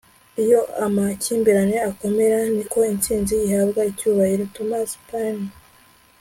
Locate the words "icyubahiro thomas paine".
3.91-5.47